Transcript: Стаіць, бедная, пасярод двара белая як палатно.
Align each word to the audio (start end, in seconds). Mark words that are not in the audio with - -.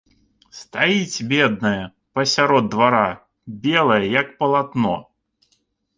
Стаіць, 0.59 1.25
бедная, 1.33 1.83
пасярод 2.19 2.65
двара 2.77 3.05
белая 3.67 4.03
як 4.19 4.27
палатно. 4.41 4.95